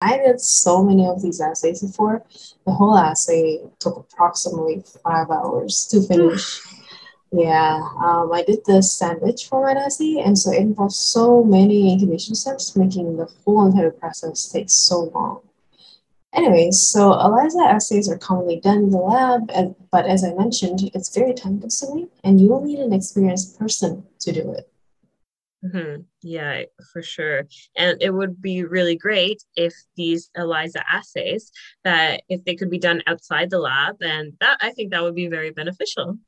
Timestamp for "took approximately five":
3.80-5.30